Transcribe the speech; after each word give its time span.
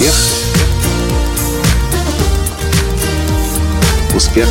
Успех. 0.00 0.14
Успех. 4.14 4.48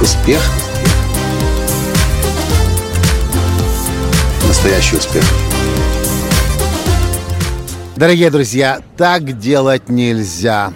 Успех. 0.00 0.40
Настоящий 4.46 4.96
успех. 4.98 5.24
Дорогие 7.96 8.30
друзья, 8.30 8.80
так 8.96 9.36
делать 9.40 9.88
нельзя. 9.88 10.72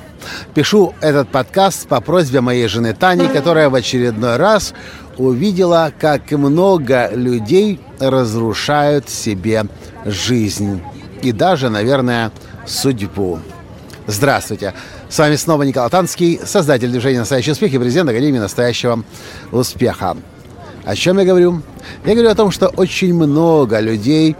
Пишу 0.54 0.92
этот 1.00 1.30
подкаст 1.30 1.88
по 1.88 2.02
просьбе 2.02 2.42
моей 2.42 2.68
жены 2.68 2.92
Тани, 2.92 3.26
которая 3.26 3.70
в 3.70 3.74
очередной 3.74 4.36
раз 4.36 4.74
увидела, 5.16 5.90
как 5.98 6.30
много 6.32 7.08
людей 7.14 7.80
разрушают 7.98 9.08
себе 9.08 9.64
жизнь 10.04 10.82
и 11.22 11.32
даже, 11.32 11.70
наверное, 11.70 12.32
судьбу. 12.66 13.38
Здравствуйте! 14.06 14.74
С 15.08 15.18
вами 15.18 15.36
снова 15.36 15.62
Николай 15.62 15.88
Танский, 15.88 16.38
создатель 16.44 16.90
движения 16.90 17.20
«Настоящий 17.20 17.52
успех» 17.52 17.72
и 17.72 17.78
президент 17.78 18.10
Академии 18.10 18.38
«Настоящего 18.38 19.04
успеха». 19.52 20.18
О 20.84 20.94
чем 20.94 21.18
я 21.18 21.24
говорю? 21.24 21.62
Я 22.04 22.12
говорю 22.12 22.28
о 22.28 22.34
том, 22.34 22.50
что 22.50 22.68
очень 22.68 23.14
много 23.14 23.80
людей 23.80 24.36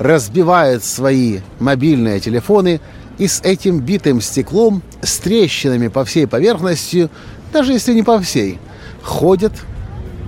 разбивают 0.00 0.82
свои 0.82 1.40
мобильные 1.60 2.18
телефоны 2.18 2.80
и 3.18 3.28
с 3.28 3.40
этим 3.42 3.80
битым 3.80 4.20
стеклом, 4.20 4.82
с 5.02 5.18
трещинами 5.18 5.88
по 5.88 6.04
всей 6.04 6.26
поверхности, 6.26 7.08
даже 7.52 7.72
если 7.72 7.94
не 7.94 8.02
по 8.02 8.20
всей, 8.20 8.58
ходят 9.02 9.52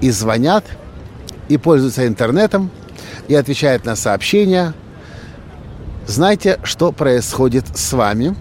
и 0.00 0.10
звонят, 0.10 0.64
и 1.48 1.56
пользуются 1.56 2.06
интернетом, 2.06 2.70
и 3.26 3.34
отвечают 3.34 3.84
на 3.84 3.96
сообщения. 3.96 4.74
Знаете, 6.06 6.58
что 6.62 6.92
происходит 6.92 7.66
с 7.76 7.92
вами 7.92 8.34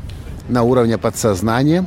на 0.48 0.64
уровне 0.64 0.98
подсознания, 0.98 1.86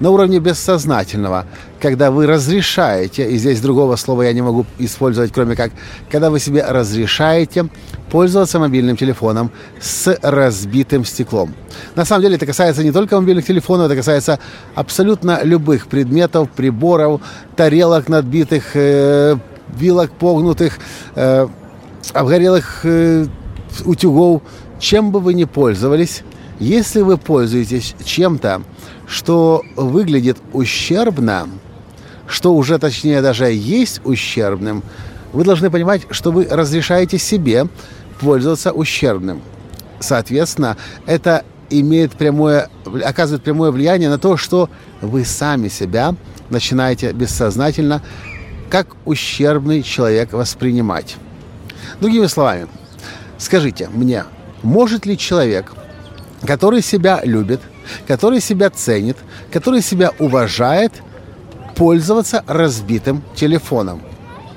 на 0.00 0.10
уровне 0.10 0.38
бессознательного, 0.38 1.46
когда 1.80 2.10
вы 2.10 2.26
разрешаете, 2.26 3.30
и 3.30 3.36
здесь 3.36 3.60
другого 3.60 3.96
слова 3.96 4.22
я 4.22 4.32
не 4.32 4.42
могу 4.42 4.64
использовать, 4.78 5.32
кроме 5.32 5.56
как, 5.56 5.72
когда 6.10 6.30
вы 6.30 6.40
себе 6.40 6.64
разрешаете 6.64 7.68
пользоваться 8.10 8.58
мобильным 8.58 8.96
телефоном 8.96 9.50
с 9.80 10.16
разбитым 10.22 11.04
стеклом. 11.04 11.54
На 11.94 12.04
самом 12.04 12.22
деле 12.22 12.36
это 12.36 12.46
касается 12.46 12.84
не 12.84 12.92
только 12.92 13.20
мобильных 13.20 13.46
телефонов, 13.46 13.86
это 13.86 13.96
касается 13.96 14.38
абсолютно 14.74 15.40
любых 15.42 15.88
предметов, 15.88 16.48
приборов, 16.50 17.20
тарелок 17.56 18.08
надбитых, 18.08 18.70
э, 18.74 19.36
вилок 19.76 20.10
погнутых, 20.12 20.78
э, 21.16 21.48
обгорелых 22.14 22.80
э, 22.84 23.26
утюгов, 23.84 24.42
чем 24.78 25.10
бы 25.10 25.20
вы 25.20 25.34
ни 25.34 25.44
пользовались, 25.44 26.22
если 26.60 27.02
вы 27.02 27.18
пользуетесь 27.18 27.94
чем-то, 28.04 28.62
что 29.08 29.64
выглядит 29.74 30.38
ущербно, 30.52 31.48
что 32.28 32.54
уже 32.54 32.78
точнее 32.78 33.22
даже 33.22 33.46
есть 33.50 34.00
ущербным, 34.04 34.82
вы 35.32 35.44
должны 35.44 35.70
понимать, 35.70 36.02
что 36.10 36.30
вы 36.30 36.46
разрешаете 36.48 37.18
себе 37.18 37.66
пользоваться 38.20 38.72
ущербным. 38.72 39.40
Соответственно, 39.98 40.76
это 41.06 41.44
имеет 41.70 42.12
прямое, 42.12 42.68
оказывает 43.04 43.42
прямое 43.42 43.70
влияние 43.70 44.10
на 44.10 44.18
то, 44.18 44.36
что 44.36 44.70
вы 45.00 45.24
сами 45.24 45.68
себя 45.68 46.14
начинаете 46.50 47.12
бессознательно 47.12 48.02
как 48.70 48.88
ущербный 49.06 49.82
человек 49.82 50.32
воспринимать. 50.32 51.16
Другими 52.00 52.26
словами, 52.26 52.68
скажите 53.38 53.88
мне, 53.88 54.24
может 54.62 55.06
ли 55.06 55.16
человек, 55.16 55.72
который 56.46 56.82
себя 56.82 57.20
любит, 57.24 57.60
который 58.06 58.40
себя 58.40 58.70
ценит, 58.70 59.16
который 59.50 59.82
себя 59.82 60.12
уважает, 60.18 60.92
пользоваться 61.76 62.44
разбитым 62.46 63.22
телефоном? 63.34 64.02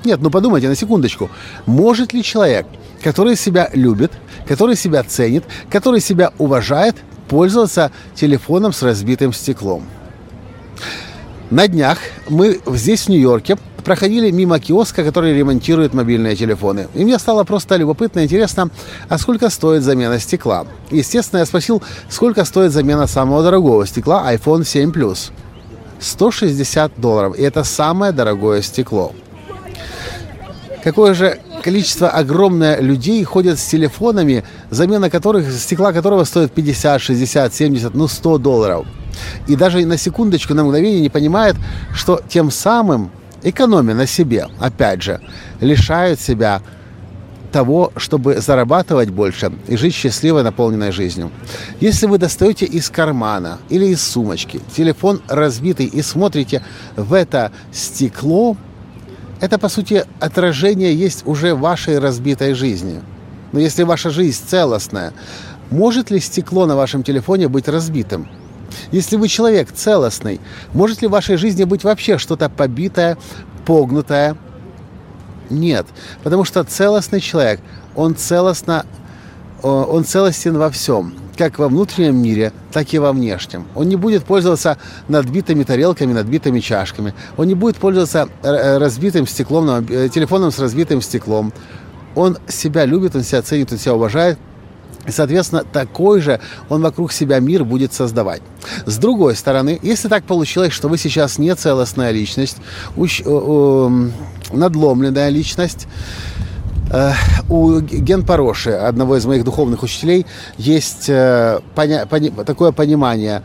Нет, 0.04 0.20
ну 0.20 0.30
подумайте 0.30 0.68
на 0.68 0.74
секундочку. 0.74 1.30
Может 1.66 2.12
ли 2.12 2.22
человек, 2.22 2.66
который 3.02 3.36
себя 3.36 3.70
любит, 3.72 4.12
который 4.46 4.76
себя 4.76 5.04
ценит, 5.04 5.44
который 5.70 6.00
себя 6.00 6.32
уважает, 6.38 6.96
пользоваться 7.28 7.92
телефоном 8.14 8.72
с 8.72 8.82
разбитым 8.82 9.32
стеклом? 9.32 9.84
На 11.50 11.68
днях 11.68 11.98
мы 12.28 12.60
здесь, 12.66 13.04
в 13.04 13.08
Нью-Йорке, 13.10 13.58
проходили 13.84 14.30
мимо 14.30 14.58
киоска, 14.58 15.04
который 15.04 15.34
ремонтирует 15.34 15.94
мобильные 15.94 16.36
телефоны. 16.36 16.88
И 16.94 17.04
мне 17.04 17.18
стало 17.18 17.44
просто 17.44 17.76
любопытно 17.76 18.20
и 18.20 18.24
интересно, 18.24 18.70
а 19.08 19.18
сколько 19.18 19.50
стоит 19.50 19.82
замена 19.82 20.18
стекла? 20.18 20.66
Естественно, 20.90 21.40
я 21.40 21.46
спросил, 21.46 21.82
сколько 22.08 22.44
стоит 22.44 22.72
замена 22.72 23.06
самого 23.06 23.42
дорогого 23.42 23.86
стекла 23.86 24.32
iPhone 24.32 24.64
7 24.64 24.90
Plus. 24.90 25.30
160 26.00 27.00
долларов. 27.00 27.38
И 27.38 27.42
это 27.42 27.64
самое 27.64 28.12
дорогое 28.12 28.62
стекло. 28.62 29.12
Какое 30.82 31.14
же 31.14 31.38
количество 31.62 32.08
огромное 32.08 32.80
людей 32.80 33.22
ходят 33.22 33.58
с 33.58 33.64
телефонами, 33.64 34.42
замена 34.70 35.10
которых, 35.10 35.50
стекла 35.52 35.92
которого 35.92 36.24
стоит 36.24 36.50
50, 36.52 37.00
60, 37.00 37.54
70, 37.54 37.94
ну 37.94 38.08
100 38.08 38.38
долларов. 38.38 38.86
И 39.46 39.54
даже 39.54 39.86
на 39.86 39.96
секундочку, 39.96 40.54
на 40.54 40.64
мгновение 40.64 41.00
не 41.00 41.08
понимает, 41.08 41.56
что 41.94 42.20
тем 42.28 42.50
самым 42.50 43.10
экономя 43.42 43.94
на 43.94 44.06
себе, 44.06 44.48
опять 44.58 45.02
же, 45.02 45.20
лишают 45.60 46.20
себя 46.20 46.62
того, 47.52 47.92
чтобы 47.96 48.40
зарабатывать 48.40 49.10
больше 49.10 49.52
и 49.68 49.76
жить 49.76 49.94
счастливой, 49.94 50.42
наполненной 50.42 50.90
жизнью. 50.90 51.30
Если 51.80 52.06
вы 52.06 52.18
достаете 52.18 52.64
из 52.64 52.88
кармана 52.88 53.58
или 53.68 53.86
из 53.86 54.02
сумочки 54.02 54.60
телефон 54.74 55.20
разбитый 55.28 55.86
и 55.86 56.02
смотрите 56.02 56.64
в 56.96 57.12
это 57.12 57.52
стекло, 57.70 58.56
это, 59.40 59.58
по 59.58 59.68
сути, 59.68 60.04
отражение 60.18 60.94
есть 60.94 61.26
уже 61.26 61.54
вашей 61.54 61.98
разбитой 61.98 62.54
жизни. 62.54 63.02
Но 63.52 63.60
если 63.60 63.82
ваша 63.82 64.10
жизнь 64.10 64.42
целостная, 64.46 65.12
может 65.70 66.10
ли 66.10 66.20
стекло 66.20 66.66
на 66.66 66.74
вашем 66.74 67.02
телефоне 67.02 67.48
быть 67.48 67.68
разбитым? 67.68 68.28
Если 68.90 69.16
вы 69.16 69.28
человек 69.28 69.72
целостный, 69.72 70.40
может 70.72 71.02
ли 71.02 71.08
в 71.08 71.10
вашей 71.10 71.36
жизни 71.36 71.64
быть 71.64 71.84
вообще 71.84 72.18
что-то 72.18 72.48
побитое, 72.48 73.16
погнутое? 73.64 74.36
Нет, 75.50 75.86
потому 76.22 76.44
что 76.44 76.64
целостный 76.64 77.20
человек, 77.20 77.60
он 77.94 78.16
целостно, 78.16 78.86
он 79.62 80.04
целостен 80.04 80.56
во 80.56 80.70
всем, 80.70 81.14
как 81.36 81.58
во 81.58 81.68
внутреннем 81.68 82.16
мире, 82.16 82.52
так 82.72 82.92
и 82.94 82.98
во 82.98 83.12
внешнем. 83.12 83.66
Он 83.74 83.88
не 83.88 83.96
будет 83.96 84.24
пользоваться 84.24 84.78
надбитыми 85.08 85.64
тарелками, 85.64 86.12
надбитыми 86.12 86.60
чашками. 86.60 87.14
Он 87.36 87.46
не 87.46 87.54
будет 87.54 87.76
пользоваться 87.76 88.28
э, 88.42 88.78
разбитым 88.78 89.26
стеклом, 89.26 89.68
э, 89.88 90.08
телефоном 90.08 90.50
с 90.50 90.58
разбитым 90.58 91.02
стеклом. 91.02 91.52
Он 92.14 92.38
себя 92.48 92.84
любит, 92.84 93.16
он 93.16 93.22
себя 93.22 93.42
ценит, 93.42 93.72
он 93.72 93.78
себя 93.78 93.94
уважает, 93.94 94.38
и, 95.06 95.10
соответственно, 95.10 95.64
такой 95.64 96.20
же 96.20 96.40
он 96.68 96.82
вокруг 96.82 97.12
себя 97.12 97.40
мир 97.40 97.64
будет 97.64 97.92
создавать. 97.92 98.42
С 98.86 98.98
другой 98.98 99.34
стороны, 99.36 99.78
если 99.82 100.08
так 100.08 100.24
получилось, 100.24 100.72
что 100.72 100.88
вы 100.88 100.98
сейчас 100.98 101.38
не 101.38 101.54
целостная 101.54 102.12
личность, 102.12 102.58
уж, 102.96 103.20
э, 103.20 103.24
э, 103.26 104.10
надломленная 104.52 105.28
личность, 105.28 105.88
э, 106.92 107.12
у 107.48 107.80
Ген 107.80 108.24
Пороши, 108.24 108.70
одного 108.70 109.16
из 109.16 109.26
моих 109.26 109.44
духовных 109.44 109.82
учителей, 109.82 110.26
есть 110.56 111.08
э, 111.08 111.60
поня- 111.74 112.06
пони- 112.06 112.30
такое 112.44 112.72
понимание 112.72 113.42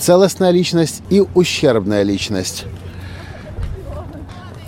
целостная 0.00 0.50
личность 0.50 1.02
и 1.08 1.24
ущербная 1.34 2.02
личность. 2.02 2.64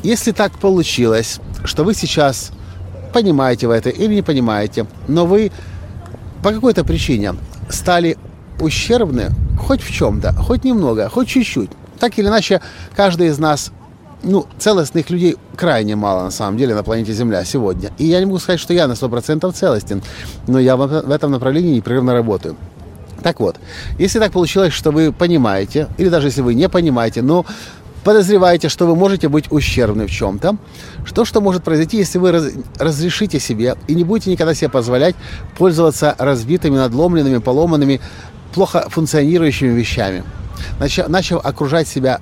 Если 0.05 0.31
так 0.31 0.53
получилось, 0.53 1.41
что 1.65 1.83
вы 1.83 1.95
сейчас 1.95 2.53
понимаете 3.13 3.67
в 3.67 3.71
это 3.71 3.91
или 3.91 4.15
не 4.15 4.23
понимаете, 4.23 4.87
но 5.09 5.27
вы 5.27 5.51
по 6.43 6.53
какой-то 6.53 6.85
причине 6.85 7.35
стали 7.69 8.17
ущербны 8.61 9.31
хоть 9.59 9.83
в 9.83 9.93
чем-то, 9.93 10.33
хоть 10.35 10.65
немного, 10.65 11.09
хоть 11.09 11.29
чуть-чуть. 11.29 11.71
Так 11.99 12.19
или 12.19 12.29
иначе, 12.29 12.61
каждый 12.97 13.29
из 13.29 13.39
нас, 13.39 13.73
ну, 14.23 14.47
целостных 14.59 15.11
людей 15.11 15.37
крайне 15.57 15.97
мало 15.97 16.25
на 16.25 16.31
самом 16.31 16.57
деле 16.57 16.75
на 16.75 16.83
планете 16.83 17.13
Земля 17.13 17.45
сегодня. 17.45 17.91
И 17.99 18.07
я 18.07 18.21
не 18.21 18.27
могу 18.27 18.39
сказать, 18.39 18.61
что 18.61 18.73
я 18.73 18.87
на 18.87 18.93
100% 18.93 19.53
целостен, 19.53 20.03
но 20.47 20.59
я 20.59 20.77
в 20.77 21.11
этом 21.11 21.33
направлении 21.33 21.77
непрерывно 21.77 22.15
работаю. 22.15 22.57
Так 23.23 23.39
вот, 23.39 23.57
если 23.99 24.19
так 24.19 24.33
получилось, 24.33 24.73
что 24.73 24.93
вы 24.93 25.13
понимаете, 25.13 25.89
или 25.99 26.09
даже 26.09 26.29
если 26.29 26.41
вы 26.41 26.55
не 26.55 26.69
понимаете, 26.71 27.21
но 27.21 27.45
подозреваете, 28.05 28.69
что 28.69 28.87
вы 28.87 28.97
можете 28.97 29.29
быть 29.29 29.51
ущербны 29.51 30.07
в 30.07 30.11
чем-то, 30.11 30.57
что, 31.05 31.25
что 31.25 31.41
может 31.41 31.63
произойти, 31.63 31.99
если 31.99 32.19
вы 32.19 32.33
раз, 32.33 32.45
разрешите 32.79 33.39
себе 33.41 33.77
и 33.89 33.95
не 33.95 34.05
будете 34.05 34.31
никогда 34.31 34.55
себе 34.55 34.69
позволять 34.69 35.15
пользоваться 35.59 36.15
разбитыми, 36.19 36.77
надломленными, 36.77 37.39
поломанными, 37.39 38.01
плохо 38.55 38.87
функционирующими 38.89 39.73
вещами, 39.73 40.25
начав, 40.79 41.09
начав 41.09 41.45
окружать 41.45 41.89
себя 41.89 42.21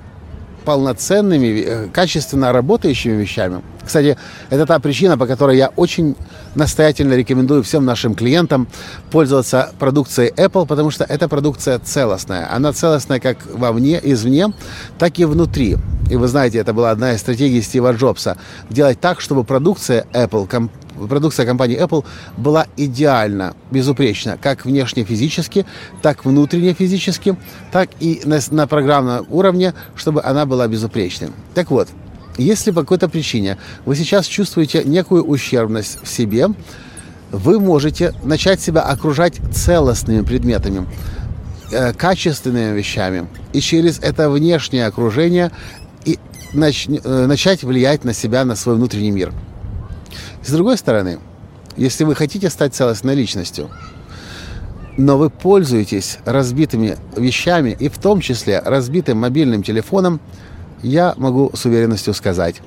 полноценными, 0.69 1.63
э, 1.65 1.87
качественно 1.91 2.53
работающими 2.53 3.21
вещами. 3.21 3.61
Кстати, 3.83 4.17
это 4.51 4.67
та 4.67 4.79
причина, 4.79 5.17
по 5.17 5.25
которой 5.25 5.57
я 5.57 5.71
очень 5.75 6.15
настоятельно 6.55 7.15
рекомендую 7.15 7.63
всем 7.63 7.85
нашим 7.85 8.13
клиентам 8.13 8.67
пользоваться 9.11 9.71
продукцией 9.79 10.31
Apple, 10.37 10.67
потому 10.67 10.91
что 10.91 11.05
эта 11.05 11.27
продукция 11.27 11.79
целостная. 11.79 12.55
Она 12.55 12.71
целостная 12.71 13.19
как 13.19 13.37
вовне, 13.51 13.99
извне, 14.03 14.53
так 14.99 15.17
и 15.19 15.25
внутри. 15.25 15.77
И 16.11 16.17
вы 16.17 16.27
знаете, 16.27 16.59
это 16.59 16.71
была 16.71 16.91
одна 16.91 17.13
из 17.13 17.19
стратегий 17.19 17.63
Стива 17.63 17.93
Джобса. 17.93 18.37
Делать 18.69 18.99
так, 18.99 19.21
чтобы 19.21 19.43
продукция 19.43 20.05
Apple, 20.13 20.69
продукция 21.07 21.45
компании 21.45 21.81
Apple 21.81 22.05
была 22.37 22.67
идеально, 22.77 23.55
безупречна, 23.71 24.37
как 24.41 24.65
внешне 24.65 25.03
физически, 25.03 25.65
так 26.01 26.25
внутренне 26.25 26.73
физически, 26.73 27.37
так 27.71 27.89
и 27.99 28.21
на, 28.25 28.39
на 28.51 28.67
программном 28.67 29.25
уровне, 29.29 29.73
чтобы 29.95 30.21
она 30.23 30.45
была 30.45 30.67
безупречной. 30.67 31.29
Так 31.53 31.71
вот, 31.71 31.87
если 32.37 32.71
по 32.71 32.81
какой-то 32.81 33.09
причине 33.09 33.57
вы 33.85 33.95
сейчас 33.95 34.25
чувствуете 34.25 34.83
некую 34.83 35.25
ущербность 35.25 35.99
в 36.01 36.07
себе, 36.07 36.47
вы 37.31 37.59
можете 37.59 38.13
начать 38.23 38.61
себя 38.61 38.81
окружать 38.81 39.35
целостными 39.53 40.21
предметами, 40.21 40.87
э, 41.71 41.93
качественными 41.93 42.77
вещами. 42.77 43.27
И 43.53 43.59
через 43.59 43.99
это 43.99 44.29
внешнее 44.29 44.85
окружение 44.85 45.51
и 46.05 46.17
нач, 46.53 46.87
э, 46.87 47.25
начать 47.27 47.63
влиять 47.63 48.03
на 48.03 48.13
себя, 48.13 48.45
на 48.45 48.55
свой 48.55 48.75
внутренний 48.75 49.11
мир. 49.11 49.33
С 50.43 50.51
другой 50.51 50.77
стороны, 50.77 51.19
если 51.75 52.03
вы 52.03 52.15
хотите 52.15 52.49
стать 52.49 52.73
целостной 52.73 53.15
личностью, 53.15 53.69
но 54.97 55.17
вы 55.17 55.29
пользуетесь 55.29 56.17
разбитыми 56.25 56.97
вещами 57.15 57.75
и 57.77 57.89
в 57.89 57.97
том 57.97 58.21
числе 58.21 58.59
разбитым 58.59 59.19
мобильным 59.19 59.63
телефоном, 59.63 60.19
я 60.81 61.13
могу 61.17 61.51
с 61.53 61.65
уверенностью 61.65 62.13
сказать, 62.13 62.61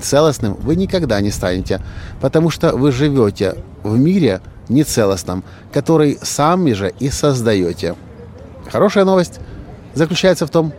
целостным 0.00 0.54
вы 0.54 0.76
никогда 0.76 1.20
не 1.20 1.30
станете, 1.30 1.80
потому 2.20 2.50
что 2.50 2.76
вы 2.76 2.92
живете 2.92 3.56
в 3.82 3.98
мире 3.98 4.40
нецелостном, 4.68 5.44
который 5.72 6.18
сами 6.22 6.72
же 6.72 6.92
и 6.98 7.10
создаете. 7.10 7.96
Хорошая 8.70 9.04
новость 9.04 9.40
заключается 9.94 10.46
в 10.46 10.50
том, 10.50 10.72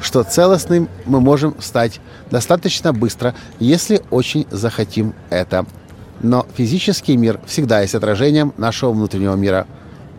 что 0.00 0.22
целостным 0.22 0.88
мы 1.04 1.20
можем 1.20 1.54
стать 1.60 2.00
достаточно 2.30 2.92
быстро, 2.92 3.34
если 3.58 4.02
очень 4.10 4.46
захотим 4.50 5.14
это. 5.30 5.66
Но 6.20 6.46
физический 6.56 7.16
мир 7.16 7.40
всегда 7.46 7.80
есть 7.80 7.94
отражением 7.94 8.52
нашего 8.56 8.92
внутреннего 8.92 9.34
мира– 9.34 9.66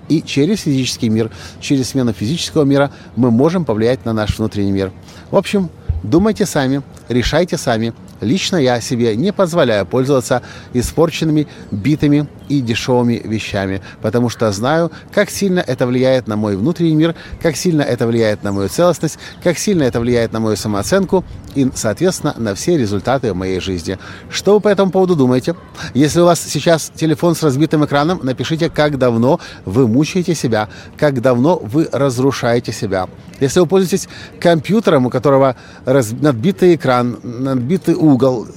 и 0.09 0.23
через 0.23 0.61
физический 0.61 1.07
мир, 1.07 1.29
через 1.61 1.89
смену 1.89 2.13
физического 2.13 2.63
мира 2.63 2.91
мы 3.15 3.29
можем 3.29 3.63
повлиять 3.63 4.05
на 4.05 4.13
наш 4.13 4.39
внутренний 4.39 4.71
мир. 4.71 4.91
В 5.29 5.37
общем, 5.37 5.69
думайте 6.01 6.47
сами, 6.47 6.81
решайте 7.09 7.57
сами, 7.57 7.93
Лично 8.21 8.57
я 8.57 8.81
себе 8.81 9.15
не 9.15 9.31
позволяю 9.31 9.85
пользоваться 9.85 10.41
испорченными, 10.73 11.47
битыми 11.71 12.27
и 12.49 12.61
дешевыми 12.61 13.21
вещами, 13.23 13.81
потому 14.01 14.29
что 14.29 14.51
знаю, 14.51 14.91
как 15.13 15.29
сильно 15.29 15.59
это 15.59 15.87
влияет 15.87 16.27
на 16.27 16.35
мой 16.35 16.57
внутренний 16.57 16.95
мир, 16.95 17.15
как 17.41 17.55
сильно 17.55 17.83
это 17.83 18.07
влияет 18.07 18.43
на 18.43 18.51
мою 18.51 18.67
целостность, 18.67 19.19
как 19.43 19.57
сильно 19.57 19.83
это 19.83 19.99
влияет 19.99 20.33
на 20.33 20.39
мою 20.39 20.57
самооценку 20.57 21.23
и, 21.55 21.69
соответственно, 21.73 22.33
на 22.37 22.55
все 22.55 22.77
результаты 22.77 23.31
в 23.31 23.35
моей 23.35 23.59
жизни. 23.59 23.97
Что 24.29 24.55
вы 24.55 24.59
по 24.59 24.67
этому 24.67 24.91
поводу 24.91 25.15
думаете? 25.15 25.55
Если 25.93 26.19
у 26.19 26.25
вас 26.25 26.41
сейчас 26.41 26.91
телефон 26.93 27.35
с 27.35 27.43
разбитым 27.43 27.85
экраном, 27.85 28.19
напишите, 28.23 28.69
как 28.69 28.97
давно 28.97 29.39
вы 29.65 29.87
мучаете 29.87 30.35
себя, 30.35 30.69
как 30.97 31.21
давно 31.21 31.57
вы 31.57 31.87
разрушаете 31.91 32.71
себя. 32.71 33.07
Если 33.39 33.59
вы 33.59 33.67
пользуетесь 33.67 34.09
компьютером, 34.39 35.05
у 35.05 35.09
которого 35.09 35.55
раз... 35.85 36.11
надбитый 36.11 36.75
экран, 36.75 37.19
надбитый 37.23 37.95
угол, 37.95 38.47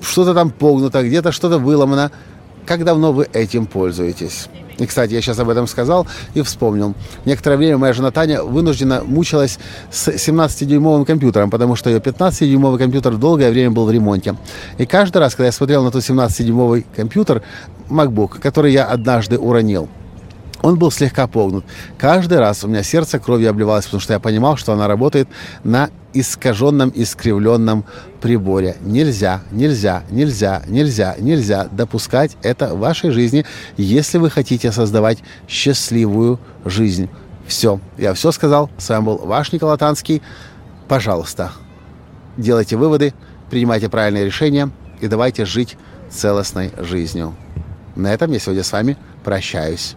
что-то 0.00 0.34
там 0.34 0.50
погнуто, 0.50 1.02
где-то 1.02 1.32
что-то 1.32 1.58
выломано, 1.58 2.10
как 2.68 2.84
давно 2.84 3.12
вы 3.12 3.26
этим 3.32 3.64
пользуетесь? 3.64 4.48
И, 4.76 4.86
кстати, 4.86 5.14
я 5.14 5.22
сейчас 5.22 5.38
об 5.38 5.48
этом 5.48 5.66
сказал 5.66 6.06
и 6.34 6.42
вспомнил. 6.42 6.94
Некоторое 7.24 7.56
время 7.56 7.78
моя 7.78 7.94
жена 7.94 8.10
Таня 8.10 8.42
вынуждена 8.42 9.02
мучилась 9.04 9.58
с 9.90 10.08
17-дюймовым 10.08 11.06
компьютером, 11.06 11.50
потому 11.50 11.76
что 11.76 11.88
ее 11.88 11.98
15-дюймовый 11.98 12.78
компьютер 12.78 13.16
долгое 13.16 13.50
время 13.50 13.70
был 13.70 13.86
в 13.86 13.90
ремонте. 13.90 14.36
И 14.76 14.84
каждый 14.84 15.16
раз, 15.16 15.34
когда 15.34 15.46
я 15.46 15.52
смотрел 15.52 15.82
на 15.82 15.90
тот 15.90 16.02
17-дюймовый 16.02 16.84
компьютер, 16.94 17.42
MacBook, 17.88 18.38
который 18.38 18.72
я 18.72 18.84
однажды 18.84 19.38
уронил, 19.38 19.88
он 20.62 20.78
был 20.78 20.90
слегка 20.90 21.26
погнут. 21.26 21.64
Каждый 21.98 22.38
раз 22.38 22.64
у 22.64 22.68
меня 22.68 22.82
сердце 22.82 23.18
кровью 23.18 23.50
обливалось, 23.50 23.84
потому 23.84 24.00
что 24.00 24.12
я 24.12 24.20
понимал, 24.20 24.56
что 24.56 24.72
она 24.72 24.88
работает 24.88 25.28
на 25.64 25.90
искаженном, 26.12 26.92
искривленном 26.94 27.84
приборе. 28.20 28.76
Нельзя, 28.80 29.42
нельзя, 29.50 30.02
нельзя, 30.10 30.62
нельзя, 30.66 31.14
нельзя 31.18 31.68
допускать 31.70 32.36
это 32.42 32.74
в 32.74 32.78
вашей 32.78 33.10
жизни, 33.10 33.44
если 33.76 34.18
вы 34.18 34.30
хотите 34.30 34.72
создавать 34.72 35.18
счастливую 35.46 36.40
жизнь. 36.64 37.08
Все, 37.46 37.80
я 37.96 38.12
все 38.14 38.32
сказал. 38.32 38.70
С 38.78 38.88
вами 38.88 39.04
был 39.04 39.18
ваш 39.18 39.52
Николай 39.52 39.78
Танский. 39.78 40.22
Пожалуйста, 40.88 41.52
делайте 42.36 42.76
выводы, 42.76 43.14
принимайте 43.50 43.88
правильные 43.88 44.24
решения 44.24 44.70
и 45.00 45.06
давайте 45.06 45.44
жить 45.44 45.76
целостной 46.10 46.72
жизнью. 46.78 47.34
На 47.94 48.12
этом 48.12 48.32
я 48.32 48.38
сегодня 48.38 48.64
с 48.64 48.72
вами 48.72 48.96
прощаюсь. 49.24 49.96